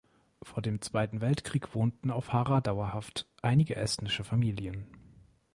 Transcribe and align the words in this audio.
Vor 0.41 0.63
dem 0.63 0.81
Zweiten 0.81 1.21
Weltkrieg 1.21 1.75
wohnten 1.75 2.09
auf 2.09 2.33
Hara 2.33 2.59
dauerhaft 2.59 3.27
einige 3.43 3.75
estnische 3.75 4.23
Familien. 4.23 4.87